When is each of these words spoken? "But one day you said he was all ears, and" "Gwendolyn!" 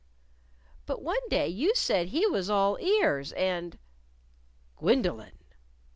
"But 0.87 1.03
one 1.03 1.29
day 1.29 1.47
you 1.47 1.75
said 1.75 2.07
he 2.07 2.25
was 2.25 2.49
all 2.49 2.79
ears, 2.79 3.33
and" 3.33 3.77
"Gwendolyn!" 4.79 5.37